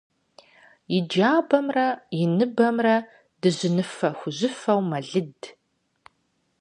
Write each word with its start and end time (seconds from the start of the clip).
И 0.97 0.97
джабэмрэ 1.07 1.87
и 2.19 2.21
ныбэмрэ 2.37 2.95
дыжьыныфэ-хужьыфэу 3.41 4.81
мэлыд. 4.89 5.39